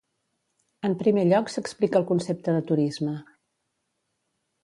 En 0.87 0.95
primer 1.01 1.25
lloc 1.31 1.51
s'explica 1.55 2.01
el 2.01 2.07
concepte 2.13 2.57
de 2.57 2.65
turisme. 2.71 3.13